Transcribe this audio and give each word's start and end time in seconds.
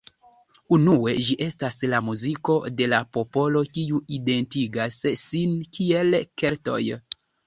Unue, 0.75 1.11
ĝi 1.25 1.33
estas 1.47 1.75
la 1.91 1.99
muziko 2.05 2.55
de 2.79 2.87
la 2.93 3.01
popolo 3.17 3.61
kiu 3.75 3.99
identigas 4.17 4.97
sin 5.21 5.53
kiel 5.79 6.19
Keltoj. 6.43 6.79